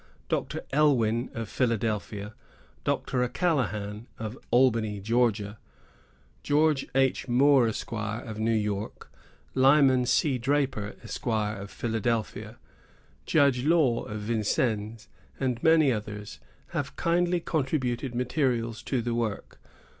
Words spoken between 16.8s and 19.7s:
kindly contributed materials to the work.